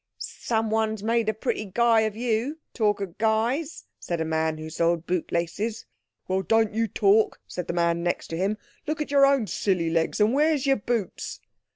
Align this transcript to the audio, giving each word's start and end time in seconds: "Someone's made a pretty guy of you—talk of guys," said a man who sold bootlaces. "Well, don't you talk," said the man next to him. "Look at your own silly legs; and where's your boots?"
"Someone's 0.17 1.03
made 1.03 1.29
a 1.29 1.31
pretty 1.35 1.65
guy 1.65 1.99
of 2.01 2.15
you—talk 2.15 3.01
of 3.01 3.19
guys," 3.19 3.85
said 3.99 4.19
a 4.19 4.25
man 4.25 4.57
who 4.57 4.67
sold 4.67 5.05
bootlaces. 5.05 5.85
"Well, 6.27 6.41
don't 6.41 6.73
you 6.73 6.87
talk," 6.87 7.39
said 7.45 7.67
the 7.67 7.73
man 7.73 8.01
next 8.01 8.29
to 8.29 8.35
him. 8.37 8.57
"Look 8.87 8.99
at 8.99 9.11
your 9.11 9.27
own 9.27 9.45
silly 9.45 9.91
legs; 9.91 10.19
and 10.19 10.33
where's 10.33 10.65
your 10.65 10.77
boots?" 10.77 11.39